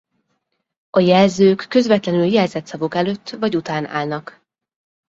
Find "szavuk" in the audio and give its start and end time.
2.65-2.95